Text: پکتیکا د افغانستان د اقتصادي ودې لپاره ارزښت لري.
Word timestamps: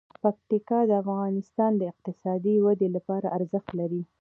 پکتیکا 0.23 0.79
د 0.89 0.91
افغانستان 1.03 1.71
د 1.77 1.81
اقتصادي 1.91 2.55
ودې 2.65 2.87
لپاره 2.95 3.27
ارزښت 3.37 3.69
لري. 3.79 4.01